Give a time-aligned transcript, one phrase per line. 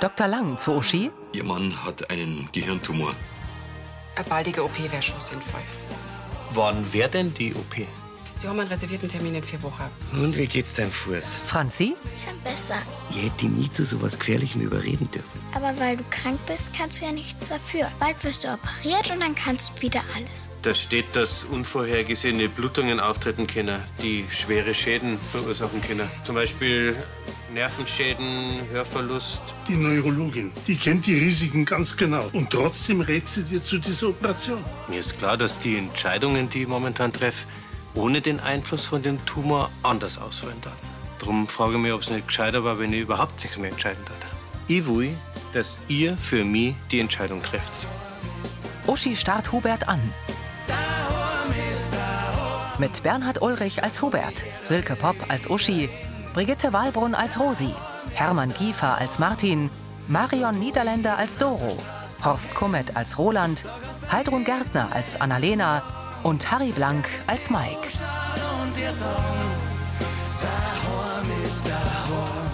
[0.00, 0.28] Dr.
[0.28, 1.10] Lang zu Uschi.
[1.32, 3.14] Ihr Mann hat einen Gehirntumor.
[4.14, 5.60] Eine baldige OP wäre schon sinnvoll.
[6.54, 7.76] Wann wäre denn die OP?
[8.42, 9.84] Sie haben einen reservierten Termin in vier Wochen.
[10.12, 11.38] Und wie geht's deinem Fuß?
[11.46, 11.94] Franzi.
[12.16, 12.74] Schon besser.
[13.10, 15.40] Ich hätte dich nie zu sowas Gefährlichem überreden dürfen.
[15.54, 17.88] Aber weil du krank bist, kannst du ja nichts dafür.
[18.00, 20.48] Bald wirst du operiert und dann kannst du wieder alles.
[20.62, 26.10] Da steht, dass unvorhergesehene Blutungen auftreten können, die schwere Schäden verursachen können.
[26.24, 26.96] Zum Beispiel
[27.52, 29.42] Nervenschäden, Hörverlust.
[29.68, 32.28] Die Neurologin, die kennt die Risiken ganz genau.
[32.32, 34.64] Und trotzdem rät sie dir zu dieser Operation.
[34.88, 37.46] Mir ist klar, dass die Entscheidungen, die ich momentan treffe,
[37.94, 40.78] ohne den Einfluss von dem Tumor anders ausfallen werden.
[41.18, 44.02] Darum frage ich mich, ob es nicht gescheiter war, wenn ich überhaupt nichts mehr entscheiden
[44.06, 44.16] darf.
[44.66, 45.14] Ich will,
[45.52, 47.86] dass ihr für mich die Entscheidung trefft.
[48.86, 50.00] Uschi starrt Hubert an.
[52.78, 55.88] Mit Bernhard Ulrich als Hubert, Silke Popp als Uschi,
[56.34, 57.74] Brigitte Wahlbrunn als Rosi,
[58.14, 59.68] Hermann Giefer als Martin,
[60.08, 61.76] Marion Niederländer als Doro,
[62.24, 63.66] Horst Kummet als Roland,
[64.10, 65.82] Heidrun Gärtner als Annalena
[66.22, 67.86] und Harry Blank als Mike.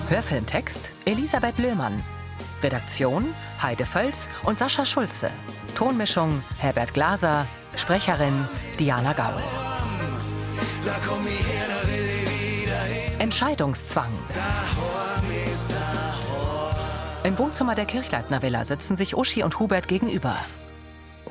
[0.08, 2.02] Hörfilmtext Elisabeth Löhmann.
[2.62, 3.32] Redaktion
[3.62, 5.30] Heide Völz und Sascha Schulze.
[5.76, 7.46] Tonmischung Herbert Glaser.
[7.76, 8.48] Sprecherin
[8.78, 9.42] Diana Gaul.
[13.19, 14.12] Entscheidungszwang.
[17.25, 20.38] Im Wohnzimmer der Kirchleitner Villa sitzen sich Uschi und Hubert gegenüber.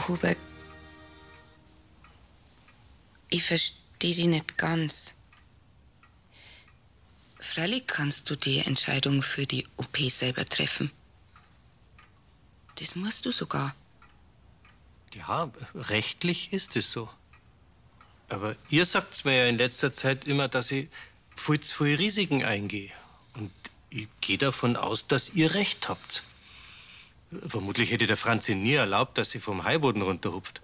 [0.07, 0.37] Hubert,
[3.29, 5.15] ich verstehe dich nicht ganz.
[7.39, 10.91] Freilich kannst du die Entscheidung für die OP selber treffen.
[12.75, 13.73] Das musst du sogar.
[15.13, 17.09] Ja, rechtlich ist es so.
[18.29, 20.89] Aber ihr sagt mir ja in letzter Zeit immer, dass ich
[21.37, 22.91] viel zu viele Risiken eingehe.
[23.35, 23.51] Und
[23.89, 26.23] ich gehe davon aus, dass ihr recht habt.
[27.47, 30.61] Vermutlich hätte der Franzi nie erlaubt, dass sie vom Haiboden runterhupft.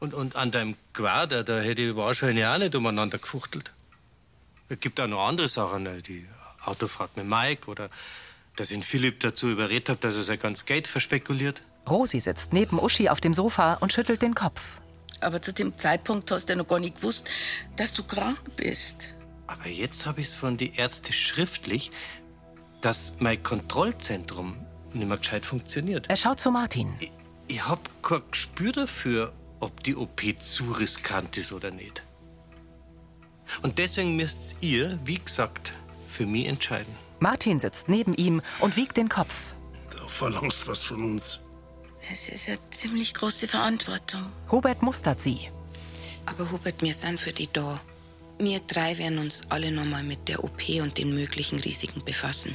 [0.00, 3.72] Und, und an deinem Quader, da hätte ich wahrscheinlich auch nicht umeinander gefuchtelt.
[4.68, 6.26] Es gibt auch noch andere Sachen, ne, die
[6.64, 7.88] Autofahrt mit Mike oder
[8.56, 11.62] dass ich ihn Philipp dazu überredet habe, dass er sein ganzes Geld verspekuliert.
[11.88, 14.60] Rosi sitzt neben Uschi auf dem Sofa und schüttelt den Kopf.
[15.20, 17.28] Aber zu dem Zeitpunkt hast du ja noch gar nicht gewusst,
[17.76, 19.15] dass du krank bist.
[19.46, 21.90] Aber jetzt habe ich es von den Ärzten schriftlich,
[22.80, 24.56] dass mein Kontrollzentrum
[24.92, 26.08] nicht mehr gescheit funktioniert.
[26.08, 26.94] Er schaut zu Martin.
[26.98, 27.12] Ich,
[27.48, 32.02] ich habe kein Gespür dafür, ob die OP zu riskant ist oder nicht.
[33.62, 35.72] Und deswegen müsst ihr, wie gesagt,
[36.10, 36.92] für mich entscheiden.
[37.20, 39.54] Martin sitzt neben ihm und wiegt den Kopf.
[39.90, 41.40] Du verlangst was von uns.
[42.08, 44.26] Das ist eine ziemlich große Verantwortung.
[44.50, 45.48] Hubert mustert sie.
[46.26, 47.80] Aber Hubert, wir sind für die da.
[48.38, 52.54] Wir drei werden uns alle nochmal mit der OP und den möglichen Risiken befassen.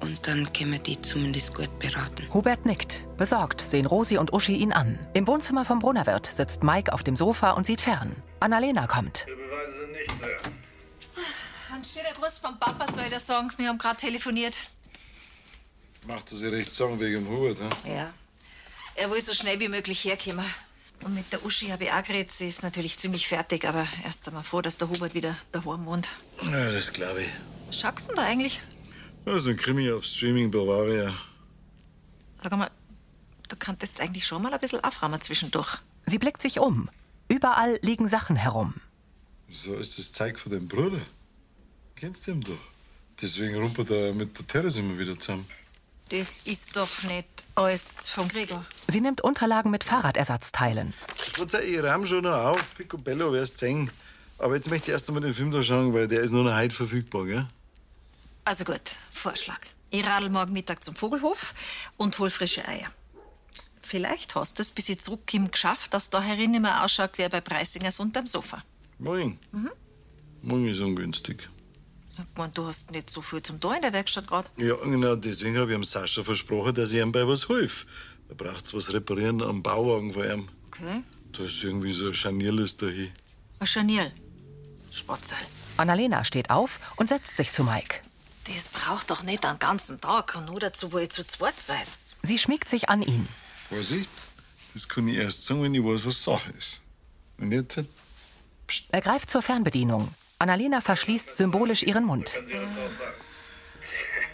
[0.00, 2.26] Und dann können wir die zumindest gut beraten.
[2.32, 3.06] Hubert nickt.
[3.16, 4.98] Besorgt sehen Rosi und Uschi ihn an.
[5.14, 8.14] Im Wohnzimmer vom Brunnerwirt sitzt Mike auf dem Sofa und sieht fern.
[8.40, 9.26] Annalena kommt.
[11.72, 13.50] Ein schöner Gruß vom Papa soll ich das sagen.
[13.56, 14.56] Wir haben gerade telefoniert.
[16.06, 17.70] Macht er sich recht sagen wegen Hubert, ne?
[17.94, 18.12] Ja.
[18.94, 20.44] Er will so schnell wie möglich herkommen.
[21.04, 22.30] Und mit der Uschi habe ich auch geredet.
[22.30, 26.10] Sie ist natürlich ziemlich fertig, aber erst einmal froh, dass der Hubert wieder daheim wohnt.
[26.42, 27.76] Ja, das glaube ich.
[27.76, 28.60] Schaust du denn da eigentlich?
[29.26, 31.12] Ja, so ein Krimi auf Streaming Bavaria.
[32.42, 32.70] Sag mal,
[33.48, 35.78] du könntest eigentlich schon mal ein bisschen aufräumen zwischendurch.
[36.06, 36.88] Sie blickt sich um.
[37.28, 38.74] Überall liegen Sachen herum.
[39.48, 41.00] So ist das Zeug von deinem Bruder.
[41.96, 42.58] Kennst du ihn doch.
[43.20, 45.46] Deswegen rumpelt er mit der Teres immer wieder zusammen.
[46.08, 48.64] Das ist doch nicht alles vom Gregor.
[48.88, 50.94] Sie nimmt Unterlagen mit Fahrradersatzteilen.
[51.48, 52.74] Sei ich rahm schon noch auf.
[52.76, 53.90] Picobello wär's sehen.
[54.38, 56.56] Aber jetzt möchte ich erst einmal den Film da schauen, weil der ist nur noch
[56.56, 57.46] heute verfügbar, gell?
[58.44, 58.80] Also gut,
[59.12, 59.60] Vorschlag.
[59.90, 61.54] Ich radel morgen Mittag zum Vogelhof
[61.96, 62.90] und hol frische Eier.
[63.82, 67.40] Vielleicht hast du es, bis ich zurückkomme, geschafft, dass da herin mehr ausschaut wie bei
[67.40, 68.62] Preisingers unterm Sofa.
[68.98, 69.38] Morgen.
[69.52, 69.70] Mhm.
[70.42, 71.48] Morgen ist ungünstig.
[72.18, 74.48] Ich mein, du hast nicht so viel zum Tor in der Werkstatt gerade.
[74.58, 77.86] Ja, genau, deswegen habe ich dem Sascha versprochen, dass ich ihm bei was helfe.
[78.28, 80.48] Da braucht's was reparieren am Bauwagen von ihm.
[80.68, 81.02] Okay.
[81.32, 83.10] Da ist irgendwie so ein Scharnierlist dahin.
[83.58, 84.12] Ein Scharnier.
[84.92, 85.38] Spotzel.
[85.78, 88.00] Annalena steht auf und setzt sich zu Mike.
[88.44, 90.34] Das braucht doch nicht einen ganzen Tag.
[90.36, 91.86] Und nur dazu, wo ihr zu zweit seid.
[92.22, 93.26] Sie schmiegt sich an ihn.
[93.68, 94.10] Vorsicht,
[94.74, 96.82] das kann ich erst sagen, wenn ich weiß, was Sache ist.
[97.38, 97.88] Und jetzt halt
[98.90, 100.12] Er greift zur Fernbedienung.
[100.42, 102.40] Annalena verschließt symbolisch ihren Mund.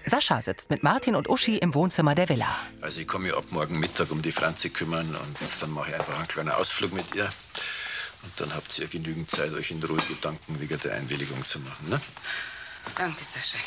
[0.06, 2.56] Sascha sitzt mit Martin und Uschi im Wohnzimmer der Villa.
[2.80, 6.16] Also ich komme ab morgen Mittag um die Franzi kümmern und dann mache ich einfach
[6.16, 7.28] einen kleinen Ausflug mit ihr.
[8.22, 11.90] Und dann habt ihr genügend Zeit, euch in Ruhe Gedanken wegen der Einwilligung zu machen.
[11.90, 12.00] Ne?
[12.96, 13.58] Danke, Sascha.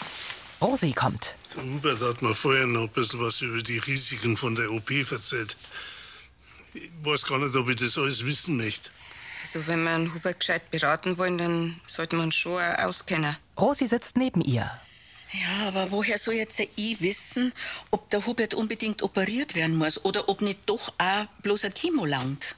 [0.59, 1.35] Rosi kommt.
[1.55, 4.89] Der Hubert hat mir vorher noch ein bisschen was über die Risiken von der OP
[4.89, 5.55] erzählt.
[6.73, 8.89] Ich weiß gar nicht, ob ich das alles wissen möchte.
[9.41, 13.35] Also, wenn wir einen Hubert gescheit beraten wollen, dann sollte man schon auskennen.
[13.57, 14.71] Rosi sitzt neben ihr.
[15.33, 17.53] Ja, aber woher soll jetzt ich wissen,
[17.89, 22.05] ob der Hubert unbedingt operiert werden muss oder ob nicht doch auch bloß ein Chemo
[22.05, 22.55] langt?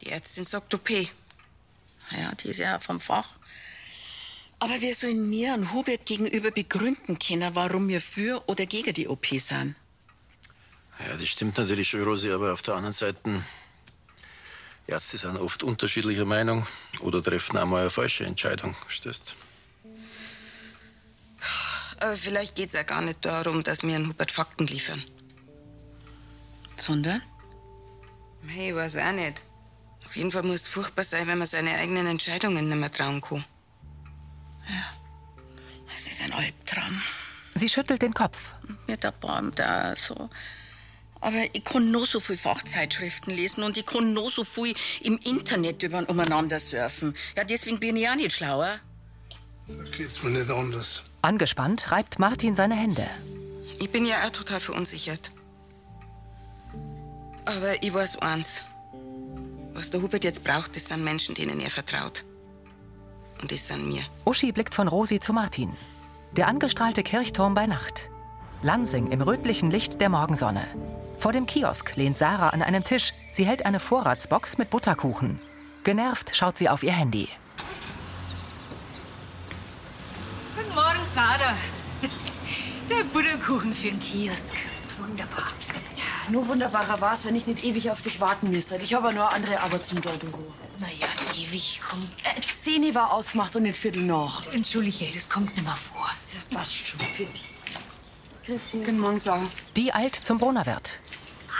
[0.00, 0.90] Die Ärztin sagt OP.
[0.90, 3.36] Ja, die ist ja vom Fach.
[4.58, 9.08] Aber wer soll mir an Hubert gegenüber begründen können, warum wir für oder gegen die
[9.08, 9.74] OP sind?
[11.00, 13.42] Ja, das stimmt natürlich schon, Rosi, aber auf der anderen Seite,
[14.86, 16.66] Ärzte sind oft unterschiedlicher Meinung
[17.00, 18.74] oder treffen auch mal eine falsche Entscheidung.
[18.82, 19.34] Verstehst?
[22.00, 25.02] Aber vielleicht geht's ja gar nicht darum, dass wir einen Hubert Fakten liefern.
[26.76, 27.22] Sondern?
[28.46, 29.40] Hey, ich weiß auch nicht.
[30.04, 33.20] Auf jeden Fall muss es furchtbar sein, wenn man seine eigenen Entscheidungen nicht mehr trauen
[33.20, 33.44] kann.
[35.90, 37.00] Das ist ein Albtraum.
[37.54, 38.52] Sie schüttelt den Kopf.
[38.86, 40.28] Mir der Baum da so.
[41.24, 45.18] Aber ich kann noch so viel Fachzeitschriften lesen und ich kann noch so viel im
[45.24, 47.16] Internet über umeinander surfen.
[47.34, 48.68] Ja, deswegen bin ich auch nicht schlauer.
[49.66, 51.02] Da geht's mir nicht anders.
[51.22, 53.06] Angespannt reibt Martin seine Hände.
[53.80, 55.32] Ich bin ja auch total verunsichert.
[57.46, 58.60] Aber ich weiß eins.
[59.72, 62.22] Was der Hubert jetzt braucht, das sind Menschen, denen er vertraut.
[63.40, 64.02] Und das sind mir.
[64.26, 65.74] Uschi blickt von Rosi zu Martin.
[66.32, 68.10] Der angestrahlte Kirchturm bei Nacht.
[68.60, 70.66] Lansing im rötlichen Licht der Morgensonne.
[71.18, 73.12] Vor dem Kiosk lehnt Sarah an einem Tisch.
[73.32, 75.40] Sie hält eine Vorratsbox mit Butterkuchen.
[75.82, 77.28] Genervt schaut sie auf ihr Handy.
[80.56, 81.56] Guten Morgen, Sarah.
[82.90, 84.54] Der Butterkuchen für den Kiosk.
[84.98, 85.52] Wunderbar.
[85.96, 88.76] Ja, nur wunderbarer war's, wenn ich nicht ewig auf dich warten müsste.
[88.76, 90.52] Ich habe nur andere Arbeit zum Büro.
[90.78, 92.08] Naja, ewig kommt.
[92.24, 94.52] Äh, Zehni war ausgemacht und nicht Viertel noch.
[94.52, 96.08] Entschuldige, das kommt nicht mehr vor.
[96.34, 97.53] Ja, passt schon, für dich.
[98.44, 98.84] Christine.
[98.84, 99.46] Guten Morgen, Sarah.
[99.76, 101.00] Die eilt zum Brunnerwirt.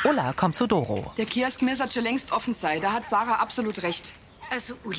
[0.04, 1.12] Ulla kommt zu Doro.
[1.16, 2.80] Der Kiosk müsste schon längst offen sein.
[2.80, 4.12] Da hat Sarah absolut recht.
[4.50, 4.98] Also, Ulla,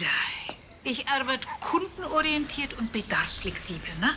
[0.84, 4.10] ich arbeite kundenorientiert und bedarfsflexibel, ne?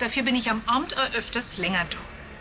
[0.00, 1.96] Dafür bin ich am Amt auch öfters länger da.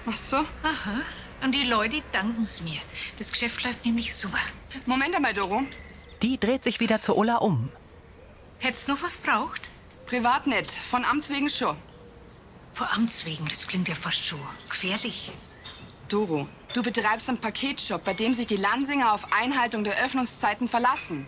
[0.08, 0.38] Ach so?
[0.38, 1.02] Aha.
[1.44, 2.80] Und die Leute danken's mir.
[3.20, 4.40] Das Geschäft läuft nämlich super.
[4.86, 5.64] Moment einmal, Doro.
[6.24, 7.70] Die dreht sich wieder zu Ulla um.
[8.58, 9.70] Hättest noch was braucht?
[10.08, 10.72] Privat nicht.
[10.72, 11.78] Von Amts wegen schon.
[12.76, 14.38] Vor Amts wegen, das klingt ja fast schon
[14.70, 15.32] gefährlich.
[16.10, 21.26] Doro, du betreibst einen Paketshop, bei dem sich die Lansinger auf Einhaltung der Öffnungszeiten verlassen.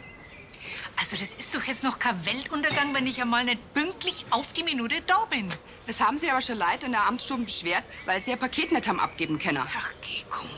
[0.98, 4.64] Also das ist doch jetzt noch kein Weltuntergang, wenn ich einmal nicht pünktlich auf die
[4.64, 5.48] Minute da bin.
[5.86, 8.86] Das haben sie aber schon Leute in der Amtsstube beschwert, weil sie ihr Paket nicht
[8.86, 9.64] haben abgeben können.
[9.66, 10.50] Ach, geh, komm.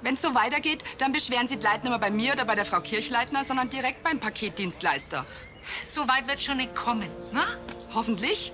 [0.00, 2.54] Wenn es so weitergeht, dann beschweren sie die Leute nicht mehr bei mir oder bei
[2.54, 5.26] der Frau Kirchleitner, sondern direkt beim Paketdienstleister.
[5.84, 7.44] So weit wird schon nicht kommen, ne?
[7.92, 8.52] Hoffentlich.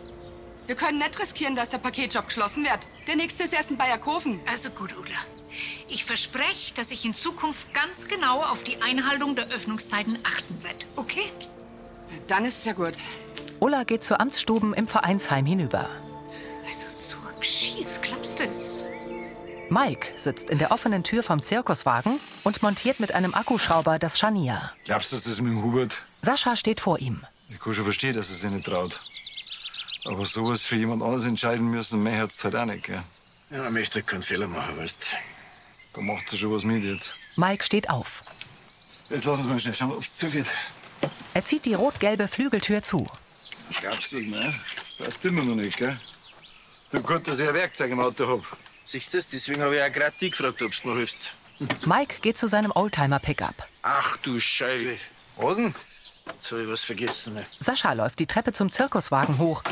[0.70, 2.86] Wir können nicht riskieren, dass der Paketjob geschlossen wird.
[3.08, 4.38] Der nächste ist erst in Bayerkofen.
[4.48, 5.18] Also gut, Ulla.
[5.88, 10.86] Ich verspreche, dass ich in Zukunft ganz genau auf die Einhaltung der Öffnungszeiten achten werde.
[10.94, 11.24] Okay?
[12.28, 12.98] Dann ist es ja gut.
[13.58, 15.90] Ulla geht zu Amtsstuben im Vereinsheim hinüber.
[16.64, 18.84] Also so ein Schieß, klappst es?
[19.70, 24.70] Mike sitzt in der offenen Tür vom Zirkuswagen und montiert mit einem Akkuschrauber das Scharnier.
[24.84, 26.00] Glaubst du, dass das mit dem Hubert?
[26.22, 27.26] Sascha steht vor ihm.
[27.48, 29.00] Ich kann schon verstehen, dass er sich nicht traut.
[30.04, 33.02] Aber sowas für jemand anderes entscheiden müssen, mein Herz halt auch nicht, gell?
[33.50, 35.06] Ja, man möchte keinen Fehler machen, weißt
[35.92, 37.14] Da macht sie schon was mit jetzt.
[37.36, 38.22] Mike steht auf.
[39.08, 40.46] Jetzt lassen Sie mal schnell schauen, ob's zu wird.
[41.34, 43.06] Er zieht die rot-gelbe Flügeltür zu.
[43.80, 44.60] Glaubst du das nicht?
[45.00, 45.98] Weißt du immer noch nicht, gell?
[46.90, 48.58] Du gut, dass ich ein Werkzeug im Auto hab.
[48.84, 49.28] Siehst du das?
[49.28, 51.34] Deswegen habe ich auch gerade dich gefragt, ob du mir hilfst.
[51.84, 53.54] Mike geht zu seinem Oldtimer-Pickup.
[53.82, 54.96] Ach du Scheibe.
[55.36, 55.74] Was denn?
[56.26, 57.34] Jetzt habe ich was vergessen.
[57.34, 57.46] ne?
[57.58, 59.62] Sascha läuft die Treppe zum Zirkuswagen hoch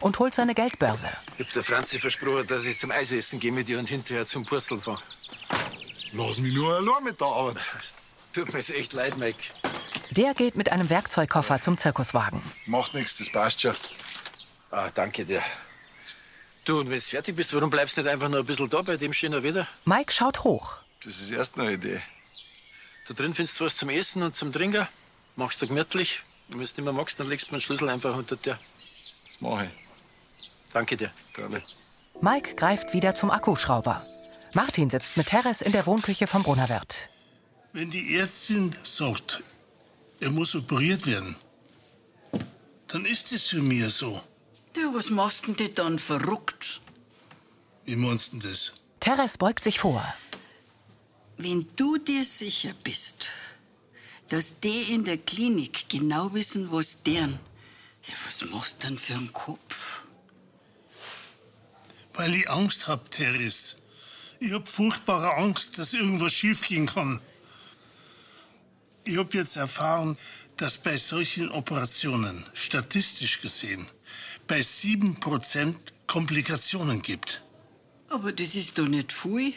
[0.00, 1.08] und holt seine Geldbörse.
[1.38, 4.44] Ich hab der Franzi versprochen, dass ich zum Eisessen gehe mit ihr und hinterher zum
[4.44, 5.00] Purzeln fahre.
[6.12, 7.56] Lass mich nur allein mit der Arbeit.
[8.32, 9.38] Tut mir echt leid, Mike.
[10.10, 12.42] Der geht mit einem Werkzeugkoffer zum Zirkuswagen.
[12.66, 13.74] Macht nichts, das passt schon.
[14.70, 15.42] Ah, danke dir.
[16.64, 18.82] Du, und wenn du fertig bist, warum bleibst du nicht einfach noch ein bisschen da
[18.82, 19.68] bei dem schönen Wetter?
[19.84, 20.74] Mike schaut hoch.
[21.04, 22.00] Das ist erst eine Idee.
[23.06, 24.86] Da drin findest du was zum Essen und zum Trinken.
[25.36, 26.22] Machst du gemütlich.
[26.48, 28.58] Und wenn du nicht mehr magst, dann legst du mir den Schlüssel einfach unter dir.
[29.26, 29.85] Das mache ich.
[30.72, 31.10] Danke dir.
[31.34, 31.62] Gerne.
[32.20, 34.06] Mike greift wieder zum Akkuschrauber.
[34.54, 37.08] Martin sitzt mit Teres in der Wohnküche vom Brunnerwirt.
[37.72, 39.42] Wenn die Ärztin sagt,
[40.20, 41.36] er muss operiert werden,
[42.88, 44.22] dann ist es für mich so.
[44.76, 46.80] Ja, was machst denn du dann verrückt?
[47.84, 48.80] Wie meinst du denn das?
[49.00, 50.04] Teres beugt sich vor.
[51.36, 53.26] Wenn du dir sicher bist,
[54.28, 57.38] dass die in der Klinik genau wissen, was deren,
[58.08, 59.85] ja, was machst du dann für einen Kopf?
[62.16, 63.76] Weil ich Angst hab, Teres.
[64.40, 67.20] Ich hab furchtbare Angst, dass irgendwas schiefgehen kann.
[69.04, 70.16] Ich hab jetzt erfahren,
[70.56, 73.86] dass bei solchen Operationen statistisch gesehen
[74.46, 75.74] bei 7%
[76.06, 77.42] Komplikationen gibt.
[78.08, 79.54] Aber das ist doch nicht viel.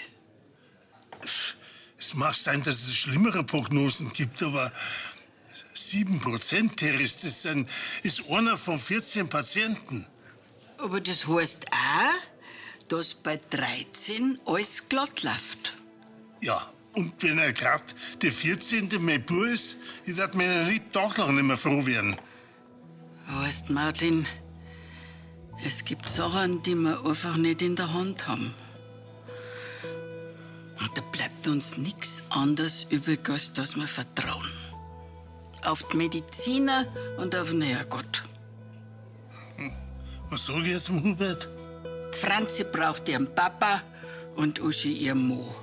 [2.00, 4.72] Es mag sein, dass es schlimmere Prognosen gibt, aber
[5.76, 7.68] 7% Teres, das ist, ein,
[8.04, 10.06] ist einer von 14 Patienten.
[10.78, 12.39] Aber das heißt auch,
[12.90, 15.74] dass bei 13 alles glatt läuft.
[16.42, 18.90] Ja, und wenn er grad der 14.
[19.00, 22.18] mein Bub ist, ich darf meinen lieben Tag lang nicht mehr froh werden.
[23.30, 24.26] Weißt, Martin,
[25.64, 28.56] es gibt Sachen, die wir einfach nicht in der Hand haben.
[30.80, 34.50] Und da bleibt uns nichts anderes übrig, als dass wir vertrauen.
[35.64, 38.24] Auf die Mediziner und auf den Herrgott.
[40.30, 41.50] Was sag ich jetzt, Hubert?
[42.20, 43.82] Franzi braucht ihren Papa
[44.36, 45.56] und Uschi ihren Mo.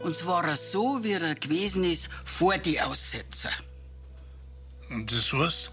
[0.00, 3.50] Und zwar so, wie er gewesen ist vor die Aussetzer.
[4.90, 5.72] Und das heißt?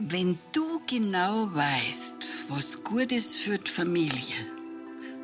[0.00, 4.36] Wenn du genau weißt, was gut ist für die Familie,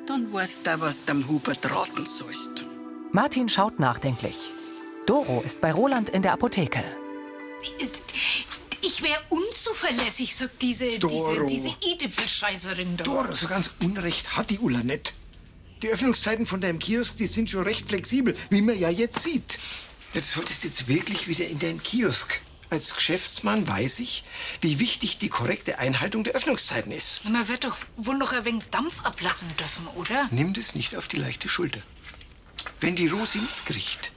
[0.06, 2.66] dann weißt du, was du dem Hubert raten sollst.
[3.12, 4.36] Martin schaut nachdenklich.
[5.06, 6.82] Doro ist bei Roland in der Apotheke.
[8.86, 11.46] Ich wäre unzuverlässig, sagt diese, Doro.
[11.46, 13.04] diese, diese i-Tüpfel-Scheißerin da.
[13.04, 15.14] Doro, so ganz Unrecht hat die Ulla nicht.
[15.82, 19.58] Die Öffnungszeiten von deinem Kiosk, die sind schon recht flexibel, wie man ja jetzt sieht.
[20.12, 22.40] Du solltest jetzt wirklich wieder in deinen Kiosk.
[22.68, 24.24] Als Geschäftsmann weiß ich,
[24.60, 27.24] wie wichtig die korrekte Einhaltung der Öffnungszeiten ist.
[27.28, 30.28] Man wird doch wohl noch ein wenig Dampf ablassen dürfen, oder?
[30.30, 31.80] Nimm das nicht auf die leichte Schulter.
[32.80, 34.12] Wenn die Rosi mitkriegt,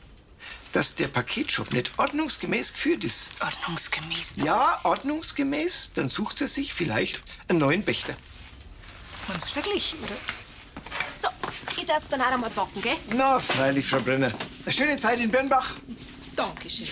[0.77, 3.31] dass der Paketshop nicht ordnungsgemäß geführt ist.
[3.41, 4.35] Ordnungsgemäß?
[4.35, 5.93] Ja, ordnungsgemäß.
[5.95, 8.13] Dann sucht sie sich vielleicht einen neuen Pächter.
[9.27, 10.13] Meinst du wirklich, oder?
[11.19, 11.29] So,
[11.81, 12.95] ich darf dann auch einmal backen, gell?
[13.11, 14.31] Na, freilich, Frau Brenner.
[14.65, 15.77] Eine schöne Zeit in Birnbach.
[16.35, 16.89] Dankeschön.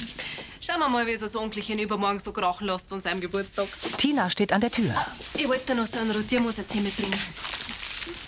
[0.60, 3.68] Schauen wir mal, wie es das Onkelchen übermorgen so krachen lässt an seinem Geburtstag.
[4.00, 4.96] Tina steht an der Tür.
[5.36, 7.20] Ich wollte dir noch so einen Rotiermoser-Tee mitbringen.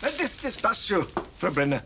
[0.01, 1.07] Das, das passt schon,
[1.39, 1.81] Frau Brenner.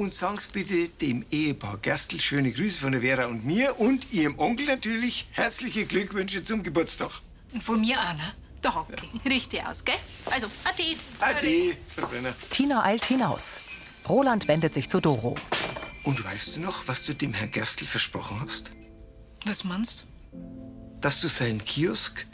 [0.00, 4.38] Und sagen's bitte dem Ehepaar Gerstl schöne Grüße von der Vera und mir und ihrem
[4.38, 7.10] Onkel natürlich herzliche Glückwünsche zum Geburtstag.
[7.60, 8.32] Von mir, Anna.
[8.62, 8.96] Danke.
[9.28, 9.96] Richtig aus, gell?
[10.30, 10.96] Also, ade.
[11.20, 12.32] Ade, Frau Brenner.
[12.48, 13.60] Tina eilt hinaus.
[14.08, 15.34] Roland wendet sich zu Doro.
[16.04, 18.70] Und weißt du noch, was du dem Herrn Gerstl versprochen hast?
[19.44, 20.06] Was meinst
[21.02, 22.26] Dass du seinen Kiosk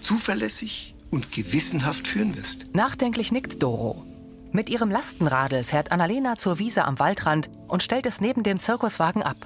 [0.00, 2.74] zuverlässig und gewissenhaft führen wirst.
[2.74, 4.06] Nachdenklich nickt Doro.
[4.54, 9.20] Mit ihrem Lastenradl fährt Annalena zur Wiese am Waldrand und stellt es neben dem Zirkuswagen
[9.20, 9.36] ab.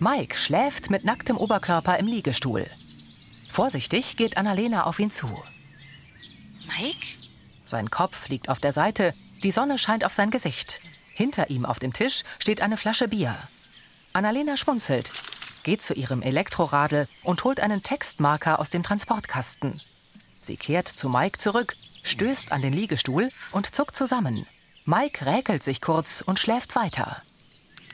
[0.00, 2.66] Mike schläft mit nacktem Oberkörper im Liegestuhl.
[3.48, 5.28] Vorsichtig geht Annalena auf ihn zu.
[6.66, 7.06] Mike?
[7.64, 10.80] Sein Kopf liegt auf der Seite, die Sonne scheint auf sein Gesicht.
[11.12, 13.38] Hinter ihm auf dem Tisch steht eine Flasche Bier.
[14.12, 15.12] Annalena schmunzelt,
[15.62, 19.80] geht zu ihrem Elektroradl und holt einen Textmarker aus dem Transportkasten.
[20.44, 24.46] Sie kehrt zu Mike zurück, stößt an den Liegestuhl und zuckt zusammen.
[24.84, 27.22] Mike räkelt sich kurz und schläft weiter.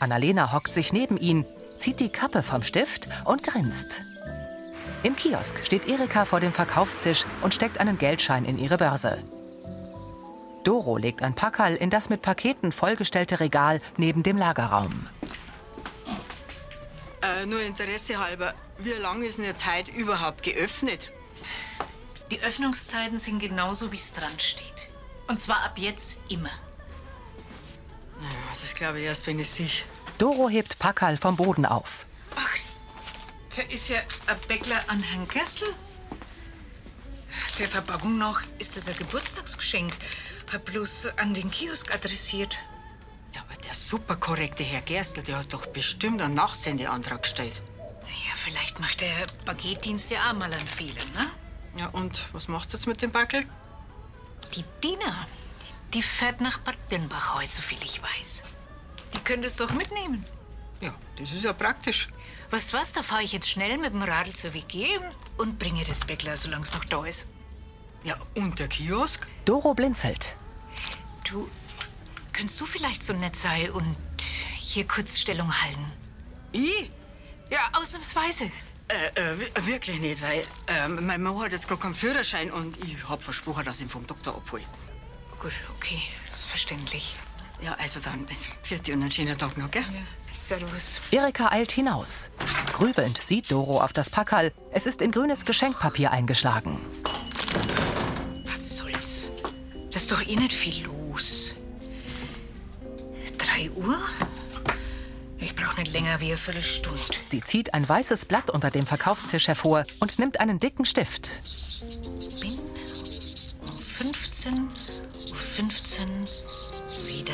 [0.01, 1.47] Annalena hockt sich neben ihn,
[1.79, 4.03] zieht die Kappe vom Stift und grinst.
[5.05, 9.23] Im Kiosk steht Erika vor dem Verkaufstisch und steckt einen Geldschein in ihre Börse.
[10.65, 15.07] Doro legt ein Packerl in das mit Paketen vollgestellte Regal neben dem Lagerraum.
[17.23, 21.13] Äh, nur Interesse halber, wie lange ist denn jetzt heute überhaupt geöffnet?
[22.31, 24.89] Die Öffnungszeiten sind genauso, wie es dran steht.
[25.27, 26.51] Und zwar ab jetzt immer.
[28.21, 29.85] Naja, das glaube ich erst, wenn ich sich.
[30.19, 32.05] Doro hebt Packerl vom Boden auf.
[32.37, 32.57] Ach,
[33.57, 35.69] da ist ja ein Bäckler an Herrn Kessel.
[37.59, 39.93] Der Verpackung nach ist das ein Geburtstagsgeschenk.
[40.53, 42.59] Hab bloß an den Kiosk adressiert.
[43.71, 47.63] Der super korrekte Herr Gerstl, der hat doch bestimmt einen Nachsendeantrag gestellt.
[48.03, 51.31] Ja, vielleicht macht der Paketdienst ja auch mal einen Fehler, ne?
[51.79, 53.47] Ja, und was macht's jetzt mit dem Backel?
[54.55, 55.27] Die Dina,
[55.95, 58.43] die fährt nach Bad Birnbach heute, soviel ich weiß.
[59.15, 60.25] Die könntest doch mitnehmen.
[60.81, 62.09] Ja, das ist ja praktisch.
[62.51, 64.87] Weißt du was, da fahre ich jetzt schnell mit dem Radl zur WG
[65.37, 67.27] und bringe das Bäckler, solange es noch da ist.
[68.03, 69.27] Ja, und der Kiosk?
[69.45, 70.35] Doro blinzelt.
[71.25, 71.49] Du,
[72.33, 73.97] könntest du vielleicht so nett sein und
[74.59, 75.93] hier kurz Stellung halten?
[76.53, 76.91] Ich?
[77.51, 78.51] Ja, ausnahmsweise.
[78.91, 82.77] Äh, äh, wi- wirklich nicht, weil äh, mein Mann hat jetzt gar keinen Führerschein und
[82.85, 84.65] ich hab versprochen, dass ich ihn vom Doktor abhole.
[85.41, 87.17] Gut, okay, das ist verständlich.
[87.63, 88.27] Ja, also dann,
[88.63, 89.83] vierte und einen schönen Tag noch, gell?
[89.83, 90.01] Ja,
[90.43, 91.01] servus.
[91.13, 92.31] Erika eilt hinaus.
[92.73, 94.53] Grübelnd sieht Doro auf das Packerl.
[94.73, 96.79] Es ist in grünes Geschenkpapier eingeschlagen.
[98.47, 99.31] Was soll's?
[99.95, 101.55] ist doch eh nicht viel los.
[103.39, 103.99] Drei Uhr?
[105.81, 107.01] Ich nicht länger wie eine Viertelstunde.
[107.31, 111.31] Sie zieht ein weißes Blatt unter dem Verkaufstisch hervor und nimmt einen dicken Stift.
[112.39, 112.59] Bin
[113.63, 114.69] um 15
[115.31, 116.07] Uhr 15
[117.07, 117.33] wieder.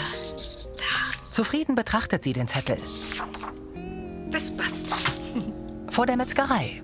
[1.32, 2.78] Zufrieden betrachtet sie den Zettel.
[4.30, 4.94] Das passt.
[5.90, 6.82] Vor der Metzgerei.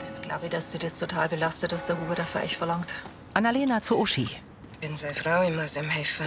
[0.00, 2.94] Das glaube ich, dass sie das total belastet, dass der Huber dafür euch verlangt.
[3.34, 4.30] Annalena zu Uschi.
[4.72, 6.26] Ich bin seine Frau, ich muss ihm helfen.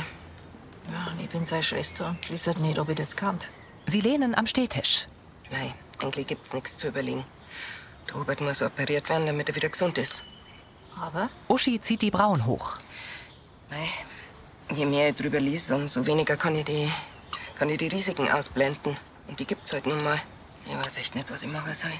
[0.92, 3.40] Ja, und ich bin seine Schwester und weiß halt nicht, ob ich das kann.
[3.90, 5.08] Sie lehnen am Stehtisch.
[5.50, 7.24] Nein, eigentlich gibt's nichts zu überlegen.
[8.08, 10.26] Der Hubert muss operiert werden, damit er wieder gesund ist.
[11.00, 11.30] Aber?
[11.48, 12.76] Uschi zieht die Brauen hoch.
[13.70, 13.88] Mei,
[14.76, 16.92] je mehr ich drüber lese, umso weniger kann ich die,
[17.58, 18.98] kann ich die Risiken ausblenden.
[19.30, 20.20] Und die gibt's halt nun mal.
[20.66, 21.92] Ich weiß echt nicht, was ich machen soll.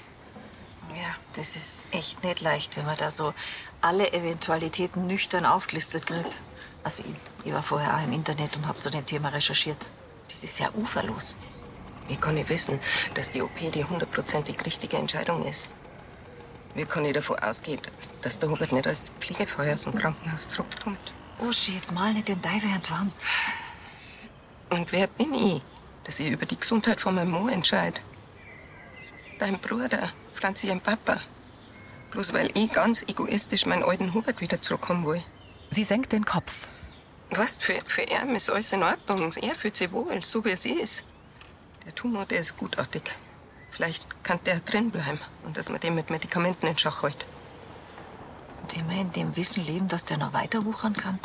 [0.94, 3.34] Ja, das ist echt nicht leicht, wenn man da so
[3.80, 6.42] alle Eventualitäten nüchtern aufgelistet kriegt.
[6.84, 9.88] Also ich, ich war vorher auch im Internet und habe zu dem Thema recherchiert.
[10.28, 11.38] Das ist ja uferlos.
[12.08, 12.80] Wie kann ich wissen,
[13.14, 15.70] dass die OP die hundertprozentig richtige Entscheidung ist?
[16.76, 17.82] Wie kann ich davon ausgehen,
[18.22, 21.14] dass der Hubert nicht als Pflegefeuer aus dem Krankenhaus zurückkommt?
[21.40, 23.14] Uschi, jetzt mal nicht den die Wand.
[24.70, 25.62] Und wer bin ich,
[26.04, 28.02] dass ich über die Gesundheit von meinem Mo entscheide?
[29.40, 31.18] Dein Bruder, Franzi, ein Papa.
[32.12, 35.24] Bloß weil ich ganz egoistisch meinen alten Hubert wieder zurückkommen will.
[35.70, 36.68] Sie senkt den Kopf.
[37.32, 39.34] Weißt, für, für ihn ist alles in Ordnung.
[39.42, 41.04] Er fühlt sich wohl, so wie es ist.
[41.88, 43.12] Der Tumor, der ist gutartig.
[43.72, 47.26] Vielleicht kann der drin bleiben und dass man den mit Medikamenten in Schach hält.
[48.62, 51.20] Und immer in dem Wissen leben, dass der noch weiter wuchern kann.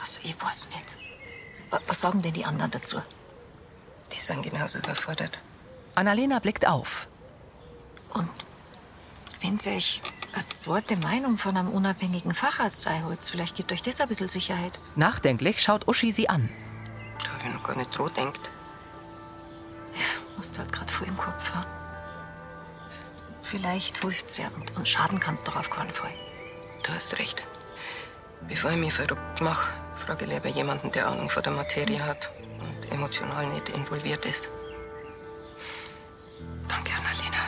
[0.00, 0.96] Also, ich weiß nicht.
[1.70, 3.02] Wa- Was sagen denn die anderen dazu?
[4.12, 5.38] Die sind genauso überfordert.
[5.96, 7.08] Annalena blickt auf.
[8.10, 8.30] Und
[9.40, 10.02] wenn Sie euch
[10.34, 14.78] eine zweite Meinung von einem unabhängigen Facharzt einholt, vielleicht gibt euch das ein bisschen Sicherheit.
[14.94, 16.48] Nachdenklich schaut Uschi sie an.
[17.24, 18.50] Da habe ich noch gar nicht dran gedacht.
[20.38, 21.66] Hast du halt gerade vor im Kopf, ha?
[23.42, 26.12] Vielleicht hilft's ja und, und schaden kann's doch auf keinen Fall.
[26.84, 27.42] Du hast recht.
[28.48, 32.30] Bevor ich mich verrückt mache, frage ich lieber jemanden, der Ahnung von der Materie hat
[32.60, 34.48] und emotional nicht involviert ist.
[36.68, 37.42] Danke, Annalena.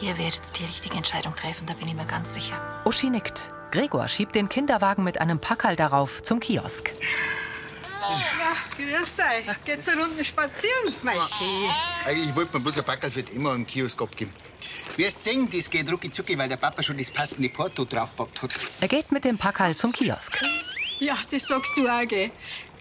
[0.00, 2.56] Ihr werdet die richtige Entscheidung treffen, da bin ich mir ganz sicher.
[2.84, 3.50] Uschi nickt.
[3.72, 6.92] Gregor schiebt den Kinderwagen mit einem Packerl darauf zum Kiosk.
[8.10, 9.64] Ja, grüß euch.
[9.64, 10.94] Geht's eine Runde spazieren?
[11.02, 11.70] Mein Schön.
[12.04, 14.30] Eigentlich wollte man bloß ein Packerl für Emma im Kiosk abgeben.
[14.96, 18.58] Wirst sehen, das geht rucki zucki, weil der Papa schon das passende Porto draufgepackt hat.
[18.80, 20.38] Er geht mit dem Packerl zum Kiosk.
[21.00, 22.30] Ja, das sagst du auch, gell?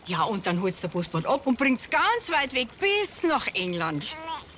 [0.05, 3.47] Ja, und dann holst du der Busbahn ab und bringt's ganz weit weg bis nach
[3.53, 4.15] England.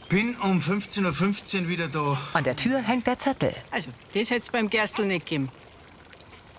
[0.10, 2.18] Bin um 15.15 Uhr wieder da.
[2.34, 3.56] An der Tür hängt der Zettel.
[3.72, 5.50] Also, das hätt's beim Gerstl nicht gegeben.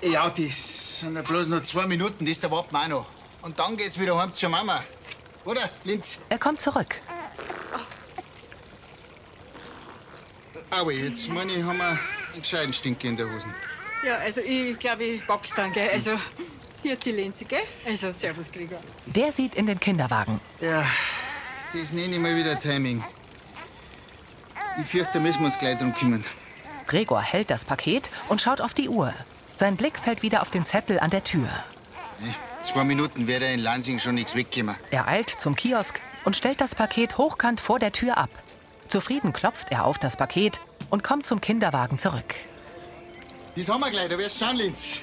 [0.03, 3.07] Ja, das sind ja bloß noch zwei Minuten, das da warten wir auch noch.
[3.47, 4.83] Und dann geht's wieder heim zur Mama.
[5.45, 6.19] Oder, Linz?
[6.29, 6.97] Er kommt zurück.
[10.69, 13.55] Aber jetzt, meine ich, haben wir einen gescheiten Stinker in der Hosen.
[14.05, 15.89] Ja, also ich glaube, ich pack's dann, gell?
[15.93, 16.19] Also,
[16.83, 17.63] hier die Lenze, gell?
[17.87, 18.81] Also, servus, Gregor.
[19.07, 20.41] Der sieht in den Kinderwagen.
[20.61, 20.85] Ja,
[21.73, 23.05] das nenne ich mal wieder Timing.
[24.81, 26.25] Ich fürchte, da müssen wir uns gleich drum kümmern.
[26.89, 29.15] Gregor hält das Paket und schaut auf die Uhr.
[29.55, 31.49] Sein Blick fällt wieder auf den Zettel an der Tür.
[32.19, 34.77] In zwei Minuten wird er in Lansing schon nichts wegkommen.
[34.91, 38.31] Er eilt zum Kiosk und stellt das Paket hochkant vor der Tür ab.
[38.89, 42.35] Zufrieden klopft er auf das Paket und kommt zum Kinderwagen zurück.
[43.57, 45.01] Das haben wir gleich, da wirst du schauen, Linz.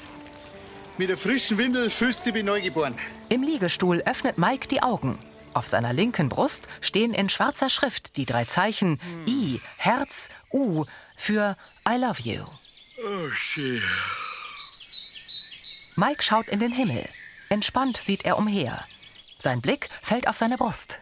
[0.97, 2.95] Mit der frischen Windel fühlst du dich wie neugeboren.
[3.29, 5.17] Im Liegestuhl öffnet Mike die Augen.
[5.53, 10.85] Auf seiner linken Brust stehen in schwarzer Schrift die drei Zeichen I, Herz, U
[11.15, 11.55] für
[11.87, 12.43] I love you.
[13.03, 13.81] Oh, schön.
[15.95, 17.07] Mike schaut in den Himmel.
[17.53, 18.83] Entspannt sieht er umher.
[19.37, 20.97] Sein Blick fällt auf seine Brust.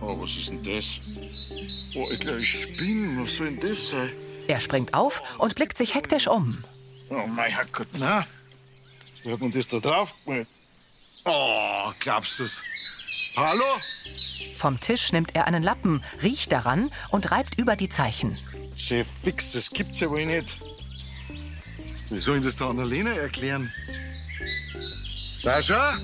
[0.00, 1.00] Oh, was ist denn das?
[1.94, 3.22] Oh, ich glaube, ich spinne.
[3.22, 4.10] Was soll denn das sein?
[4.48, 6.64] Er springt auf und blickt sich hektisch um.
[7.08, 8.26] Oh, mein Herrgott, na.
[9.22, 10.48] Wer hat denn das da drauf gemacht?
[11.24, 12.60] Oh, glaubst du's?
[13.36, 13.64] Hallo?
[14.56, 18.36] Vom Tisch nimmt er einen Lappen, riecht daran und reibt über die Zeichen.
[18.74, 20.58] Chef, fix, das gibt's ja wohl nicht.
[22.10, 23.72] Wie soll ich das der Annalena erklären?
[25.42, 25.96] Sascha?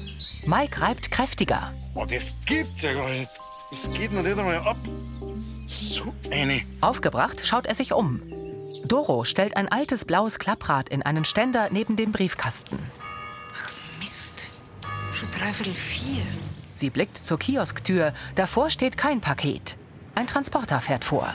[0.47, 1.73] Mike reibt kräftiger.
[1.95, 3.31] Oh, das gibt's ja gar nicht.
[3.71, 4.77] Das geht noch nicht einmal ab.
[5.67, 6.63] So eine.
[6.81, 8.23] Aufgebracht schaut er sich um.
[8.85, 12.79] Doro stellt ein altes blaues Klapprad in einen Ständer neben dem Briefkasten.
[13.99, 14.49] Mist.
[15.13, 16.23] Schon dreiviertel vier.
[16.75, 18.13] Sie blickt zur Kiosktür.
[18.35, 19.77] Davor steht kein Paket.
[20.15, 21.35] Ein Transporter fährt vor.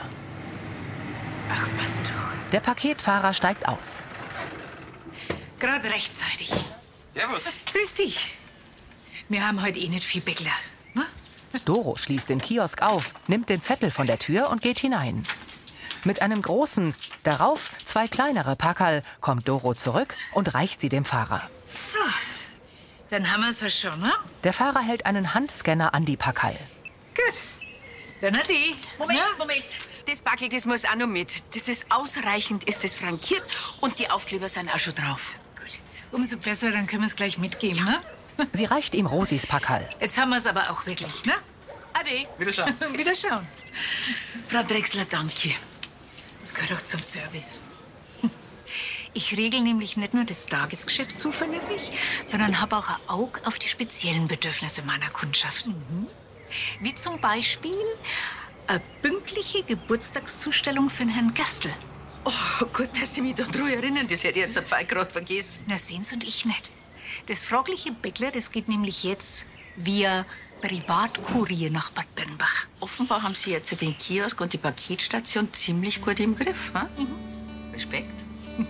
[1.52, 2.50] Ach, passt doch.
[2.52, 4.02] Der Paketfahrer steigt aus.
[5.58, 6.52] Gerade rechtzeitig.
[7.12, 7.44] Servus.
[7.72, 8.36] Grüß dich.
[9.28, 10.52] Wir haben heute eh nicht viel Bäckler.
[11.64, 15.26] Doro schließt den Kiosk auf, nimmt den Zettel von der Tür und geht hinein.
[16.04, 16.94] Mit einem großen,
[17.24, 21.50] darauf zwei kleinere Packerl kommt Doro zurück und reicht sie dem Fahrer.
[21.68, 21.98] So,
[23.10, 24.12] dann haben wir's ja schon, ne?
[24.44, 26.56] Der Fahrer hält einen Handscanner an die Packerl.
[28.20, 28.76] Dann hat die.
[28.98, 29.64] Moment, Moment.
[30.06, 31.42] Das Backel, das muss auch noch mit.
[31.54, 33.42] Das ist ausreichend, ist das frankiert
[33.80, 35.34] und die Aufkleber sind auch schon drauf.
[36.12, 38.00] Umso besser, dann können wir es gleich mitgeben, ne?
[38.52, 39.86] Sie reicht ihm Rosis Packerl.
[40.00, 41.34] Jetzt haben wir es aber auch wirklich, ne?
[41.92, 42.26] Ade.
[42.38, 42.74] Wiederschauen.
[42.96, 43.46] Wiederschauen.
[44.48, 45.50] Frau Drechsler, danke.
[46.40, 47.60] Das gehört auch zum Service.
[49.12, 51.90] Ich regel nämlich nicht nur das Tagesgeschäft zuverlässig,
[52.26, 55.68] sondern habe auch ein Auge auf die speziellen Bedürfnisse meiner Kundschaft.
[56.78, 57.74] Wie zum Beispiel
[58.68, 61.72] eine pünktliche Geburtstagszustellung für Herrn Gastel.
[62.24, 65.64] Oh Gott, dass Sie mich da dran erinnern, das hätte ich jetzt auf gerade vergessen.
[65.68, 66.70] Na, sehen Sie und ich nicht.
[67.26, 70.24] Das fragliche Bäckler, das geht nämlich jetzt via
[70.60, 72.66] Privatkurier nach Bad Birnbach.
[72.80, 76.72] Offenbar haben Sie jetzt den Kiosk und die Paketstation ziemlich gut im Griff.
[76.74, 77.08] Hm?
[77.72, 78.26] Respekt.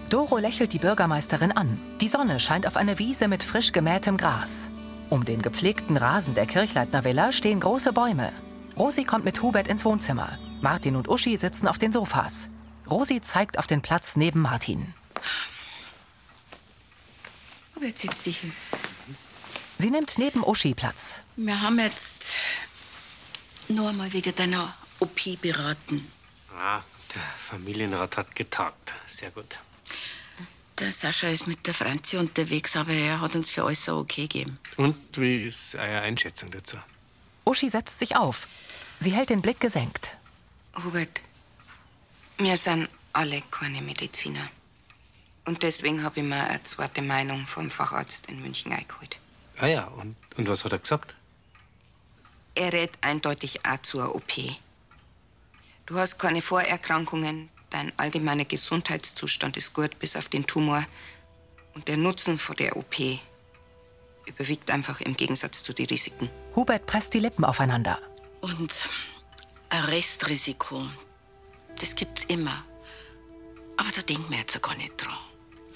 [0.08, 1.80] Doro lächelt die Bürgermeisterin an.
[2.00, 4.68] Die Sonne scheint auf eine Wiese mit frisch gemähtem Gras.
[5.08, 8.32] Um den gepflegten Rasen der Kirchleitner Villa stehen große Bäume.
[8.78, 10.38] Rosi kommt mit Hubert ins Wohnzimmer.
[10.60, 12.48] Martin und Uschi sitzen auf den Sofas.
[12.90, 14.94] Rosi zeigt auf den Platz neben Martin.
[17.76, 18.52] Aber jetzt sitzt dich hin.
[19.78, 21.20] Sie nimmt neben Uschi Platz.
[21.36, 22.24] Wir haben jetzt
[23.68, 26.10] nur einmal wegen deiner OP beraten.
[26.54, 26.82] Ah,
[27.14, 28.92] der Familienrat hat getagt.
[29.06, 29.58] Sehr gut.
[30.78, 34.22] Der Sascha ist mit der Franzi unterwegs, aber er hat uns für alles so okay
[34.22, 34.58] gegeben.
[34.76, 36.76] Und wie ist eure Einschätzung dazu?
[37.44, 38.46] Uschi setzt sich auf.
[38.98, 40.16] Sie hält den Blick gesenkt.
[40.84, 41.20] Hubert,
[42.40, 44.48] wir sind alle keine Mediziner.
[45.44, 49.18] Und deswegen habe ich mir eine zweite Meinung vom Facharzt in München eingeholt.
[49.58, 51.14] Ah ja, und, und was hat er gesagt?
[52.54, 54.32] Er rät eindeutig auch zur OP.
[55.86, 60.84] Du hast keine Vorerkrankungen, dein allgemeiner Gesundheitszustand ist gut, bis auf den Tumor.
[61.74, 62.96] Und der Nutzen von der OP
[64.26, 66.30] überwiegt einfach im Gegensatz zu den Risiken.
[66.54, 67.98] Hubert presst die Lippen aufeinander.
[68.40, 68.88] Und
[69.68, 70.86] ein Restrisiko,
[71.80, 72.64] das gibt's immer.
[73.76, 75.16] Aber da denken wir jetzt gar nicht dran.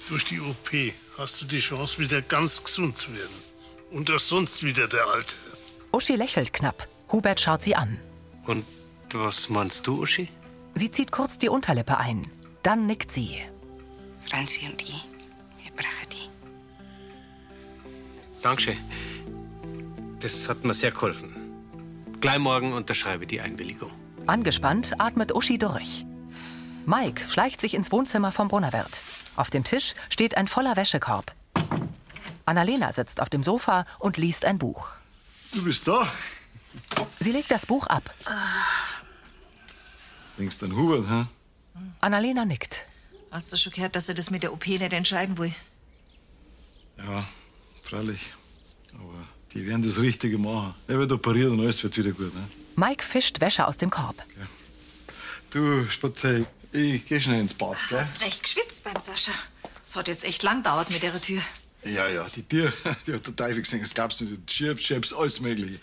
[0.09, 0.69] Durch die OP
[1.17, 3.35] hast du die Chance, wieder ganz gesund zu werden.
[3.91, 5.33] Und auch sonst wieder der Alte.
[5.91, 6.87] Uschi lächelt knapp.
[7.11, 7.99] Hubert schaut sie an.
[8.45, 8.65] Und
[9.11, 10.29] was meinst du, Uschi?
[10.75, 12.29] Sie zieht kurz die Unterlippe ein.
[12.61, 13.41] Dann nickt sie.
[14.29, 15.05] Franzi und ich,
[15.63, 16.29] wir brauchen die.
[18.41, 18.77] Dankeschön.
[20.19, 21.33] Das hat mir sehr geholfen.
[22.19, 23.91] Gleich morgen unterschreibe die Einwilligung.
[24.27, 26.05] Angespannt atmet Uschi durch.
[26.85, 29.01] Mike schleicht sich ins Wohnzimmer vom Brunnerwirt.
[29.35, 31.33] Auf dem Tisch steht ein voller Wäschekorb.
[32.45, 34.91] Annalena sitzt auf dem Sofa und liest ein Buch.
[35.53, 36.07] Du bist da?
[37.19, 38.13] Sie legt das Buch ab.
[40.37, 41.25] Denkst an Hubert, hä?
[42.01, 42.85] Annalena nickt.
[43.31, 45.53] Hast du schon gehört, dass er das mit der OP nicht entscheiden will?
[46.97, 47.25] Ja,
[47.83, 48.33] freilich.
[48.93, 50.73] Aber die werden das Richtige machen.
[50.87, 52.47] Er wird operiert und alles wird wieder gut, ne?
[52.75, 54.15] Mike fischt Wäsche aus dem Korb.
[55.51, 57.99] Du, Spazei, ich geh schnell ins Bad, gell?
[57.99, 59.31] Hast recht geschwitzt beim Sascha.
[59.85, 61.41] Es hat jetzt echt lang gedauert mit der Tür.
[61.85, 62.73] Ja, ja, die Tür,
[63.07, 64.51] die hat der Teufel gesehen, das glaubst du nicht.
[64.51, 65.79] Schiebs, Schiebs, alles Mögliche.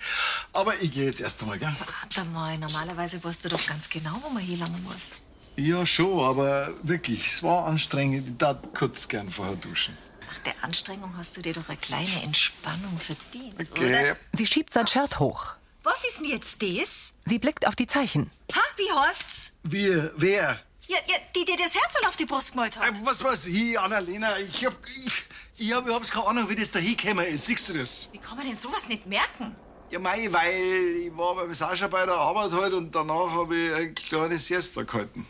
[0.52, 1.74] Aber ich gehe jetzt erst einmal, gell?
[1.78, 5.12] Warte mal, normalerweise weißt du doch ganz genau, wo man hinlangen muss.
[5.56, 8.26] Ja, schon, aber wirklich, es war anstrengend.
[8.28, 9.96] Ich darf kurz gern vorher duschen.
[10.26, 13.86] Nach der Anstrengung hast du dir doch eine kleine Entspannung verdient, Okay.
[13.86, 14.16] oder?
[14.32, 15.52] Sie schiebt sein Shirt hoch.
[15.82, 17.14] Was ist denn jetzt das?
[17.24, 18.30] Sie blickt auf die Zeichen.
[18.54, 19.54] Ha, wie heißt's?
[19.64, 20.58] Wir, wer?
[20.86, 22.88] Ja, ja, die dir das Herz auf die Brust gemalt hat.
[22.88, 24.38] Äh, Was weiß ich, Annalena?
[24.38, 25.24] Ich hab, ich,
[25.56, 27.46] ich hab überhaupt keine Ahnung, wie das da hingekommen ist.
[27.46, 28.08] Siehst du das?
[28.12, 29.54] Wie kann man denn sowas nicht merken?
[29.90, 33.74] Ja, mei, weil ich war beim Sascha bei der Arbeit halt und danach habe ich
[33.74, 35.26] ein kleines Siesta gehalten.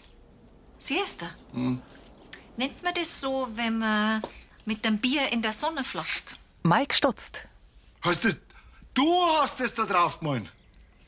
[0.78, 1.26] Siehst du?
[1.52, 1.82] Hm.
[2.56, 4.22] Nennt man das so, wenn man
[4.64, 6.38] mit dem Bier in der Sonne flockt?
[6.62, 7.42] Mike stutzt.
[8.02, 8.36] Hast das,
[8.94, 10.50] du hast das da drauf gemalt?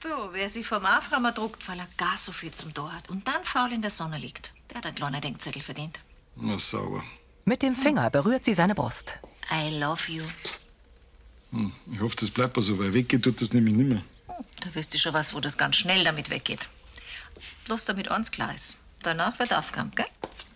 [0.01, 3.27] Du, wer sich vom Aufräumer druckt, weil er gar so viel zum Tor hat und
[3.27, 5.99] dann faul in der Sonne liegt, der hat einen kleinen Denkzettel verdient.
[6.37, 7.03] Na, sauber.
[7.47, 9.14] Mit dem Finger berührt sie seine Brust.
[9.51, 10.25] I love you.
[11.53, 14.03] Hm, ich hoffe, das bleibt so, weil weggehen tut das nämlich nicht mehr.
[14.61, 16.68] Da wüsste ich schon was, wo das ganz schnell damit weggeht.
[17.66, 18.77] Bloß damit uns klar ist.
[19.03, 20.07] Danach wird aufgeräumt, gell?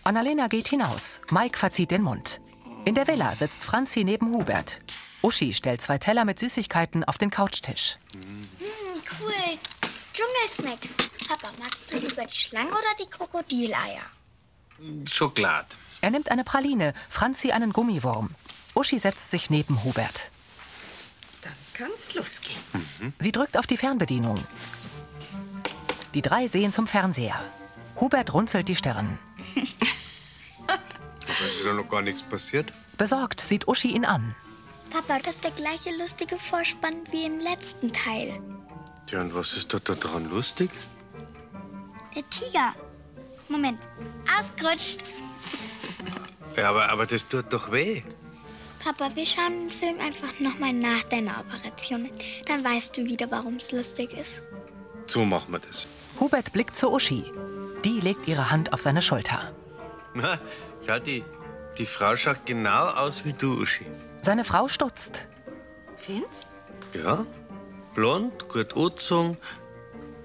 [0.05, 1.21] Annalena geht hinaus.
[1.31, 2.41] Mike verzieht den Mund.
[2.85, 4.81] In der Villa sitzt Franzi neben Hubert.
[5.23, 7.97] Uschi stellt zwei Teller mit Süßigkeiten auf den Couchtisch.
[8.13, 8.49] Hm,
[9.21, 9.59] cool.
[10.15, 10.95] Dschungelsnacks.
[11.29, 14.03] Papa, magst du lieber die Schlange oder die Krokodileier?
[15.11, 15.67] Schokolade.
[16.01, 18.31] Er nimmt eine Praline, Franzi einen Gummiwurm.
[18.75, 20.31] Uschi setzt sich neben Hubert.
[21.43, 22.61] Dann kann's losgehen.
[23.19, 24.37] Sie drückt auf die Fernbedienung.
[26.15, 27.41] Die drei sehen zum Fernseher.
[28.01, 29.19] Hubert runzelt die Stirn.
[30.67, 30.79] Aber
[31.29, 32.73] es ist ja noch gar nichts passiert.
[32.97, 34.35] Besorgt sieht Uschi ihn an.
[34.91, 38.41] Papa, das ist der gleiche lustige Vorspann wie im letzten Teil.
[39.11, 40.71] Ja, und was ist da, dran lustig?
[42.15, 42.75] Der Tiger.
[43.49, 43.81] Moment.
[44.39, 45.03] Ausgerutscht.
[46.57, 48.03] Ja, aber, aber das tut doch weh.
[48.83, 52.11] Papa, wir schauen den Film einfach nochmal nach deiner Operation.
[52.47, 54.43] Dann weißt du wieder, warum es lustig ist.
[55.07, 55.87] So machen wir das.
[56.21, 57.25] Hubert blickt zu Uschi.
[57.85, 59.53] Die legt ihre Hand auf seine Schulter.
[60.15, 60.39] Na,
[60.87, 61.25] schau, die,
[61.79, 63.87] die Frau schaut genau aus wie du, Uschi.
[64.23, 65.27] Seine Frau stutzt.
[65.97, 66.47] Findest?
[66.95, 67.25] Ja,
[67.95, 69.37] blond, gut angezogen,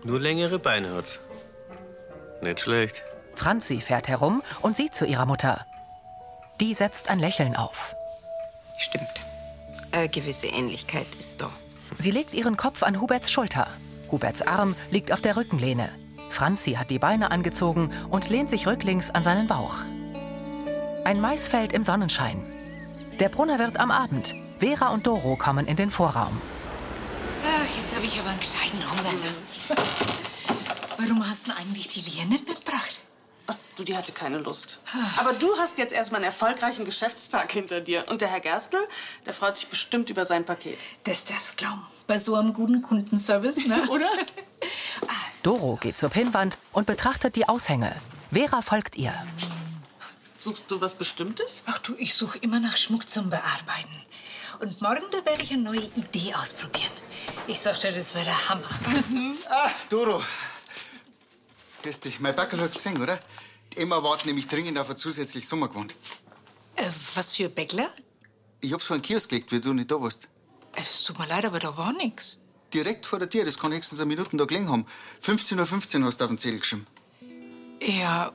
[0.03, 1.19] nur längere Beine hat.
[2.41, 3.03] Nicht schlecht.
[3.36, 5.65] Franzi fährt herum und sieht zu ihrer Mutter.
[6.60, 7.95] Die setzt ein Lächeln auf.
[8.77, 9.08] Stimmt.
[9.91, 11.49] Eine gewisse Ähnlichkeit ist da.
[11.99, 13.67] Sie legt ihren Kopf an Huberts Schulter.
[14.12, 15.89] Huberts Arm liegt auf der Rückenlehne.
[16.29, 19.75] Franzi hat die Beine angezogen und lehnt sich rücklings an seinen Bauch.
[21.03, 22.52] Ein Maisfeld im Sonnenschein.
[23.19, 24.34] Der Brunner wird am Abend.
[24.60, 26.41] Vera und Doro kommen in den Vorraum.
[27.45, 29.13] Ach, jetzt habe ich aber einen gescheiten Hunger.
[30.97, 32.99] Warum hast du eigentlich die Lea nicht mitgebracht?
[33.76, 34.80] Du, die hatte keine Lust.
[35.17, 38.06] Aber du hast jetzt erstmal einen erfolgreichen Geschäftstag hinter dir.
[38.10, 38.78] Und der Herr Gerstl,
[39.26, 40.78] der freut sich bestimmt über sein Paket.
[41.04, 41.82] Das darfst du glauben.
[42.06, 43.88] Bei so einem guten Kundenservice, ne?
[43.89, 44.08] Oder?
[45.41, 47.95] Doro geht zur Pinnwand und betrachtet die Aushänge.
[48.32, 49.13] Vera folgt ihr.
[50.43, 51.62] Suchst du was Bestimmtes?
[51.65, 53.95] Ach du, ich suche immer nach Schmuck zum Bearbeiten.
[54.60, 56.91] Und morgen, da werde ich eine neue Idee ausprobieren.
[57.47, 58.69] Ich sag dir, das wäre der Hammer.
[59.49, 60.21] Ah, Doro.
[61.82, 62.19] Grüß dich.
[62.19, 63.19] Mein Backel hast du gesehen, oder?
[63.71, 65.95] Die Emma wartet nämlich dringend auf ein zusätzliches Sommergewand.
[66.75, 67.89] Äh, was für Bäckler?
[68.60, 70.27] Ich hab's vor den Kiosk gelegt, weil du nicht da warst.
[70.75, 72.38] Es tut mir leid, aber da war nix.
[72.73, 74.86] Direkt vor der Tür, das kann höchstens eine Minute da gelegen haben.
[75.25, 76.88] 15.15 Uhr hast du auf den Zettel geschrieben.
[77.82, 78.32] Ja,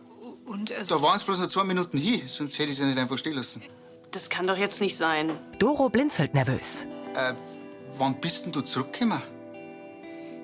[0.49, 2.99] und also, Da waren es bloß noch zwei Minuten hin, sonst hätte ich sie nicht
[2.99, 3.63] einfach stehen lassen.
[4.11, 5.31] Das kann doch jetzt nicht sein.
[5.59, 6.87] Doro blinzelt nervös.
[7.15, 7.35] Äh,
[7.99, 9.23] wann bist denn du zurückgekommen?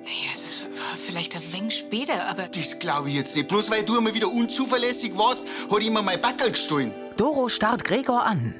[0.05, 3.49] naja, das war vielleicht ein wenig später, aber Das glaube ich jetzt nicht.
[3.49, 6.93] Bloß weil du immer wieder unzuverlässig warst, hat ich immer mein Backel gestohlen.
[7.17, 8.55] Doro starrt Gregor an.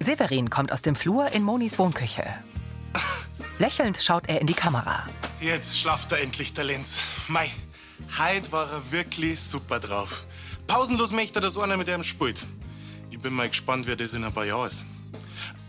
[0.00, 2.24] Severin kommt aus dem Flur in Monis Wohnküche.
[3.58, 5.04] Lächelnd schaut er in die Kamera.
[5.40, 6.98] Jetzt schlaft er endlich, der Lenz.
[7.28, 7.50] Mei,
[8.18, 10.26] heute war er wirklich super drauf.
[10.66, 12.44] Pausenlos möchte er das einer mit ihm spielt.
[13.10, 14.84] Ich bin mal gespannt, wer das in ein paar Jahren ist.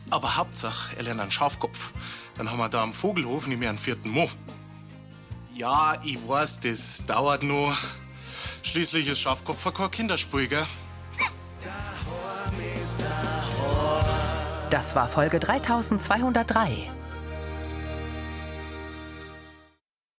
[0.10, 1.94] Aber Hauptsache, er lernt einen Schafkopf.
[2.38, 4.30] Dann haben wir da am Vogelhof nicht mehr einen vierten Mo.
[5.56, 7.76] Ja, ich weiß, das dauert nur.
[8.64, 10.68] Schließlich ist Schafkopf kein Kinderspiel, gell?
[14.70, 16.90] Das war Folge 3203.